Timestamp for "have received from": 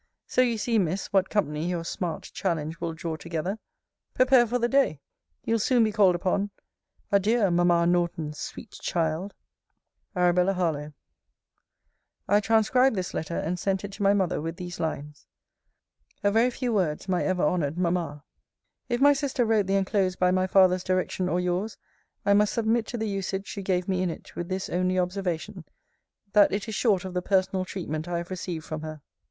28.17-28.81